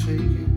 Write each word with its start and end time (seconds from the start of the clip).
take 0.00 0.18
it. 0.18 0.49